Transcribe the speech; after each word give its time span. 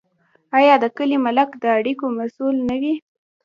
آیا 0.57 0.75
د 0.83 0.85
کلي 0.97 1.17
ملک 1.25 1.49
د 1.61 1.65
اړیکو 1.77 2.05
مسوول 2.17 2.57
نه 2.69 2.75
وي؟ 2.81 2.95